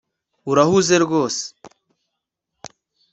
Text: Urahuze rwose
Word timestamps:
Urahuze 0.51 0.95
rwose 1.03 1.43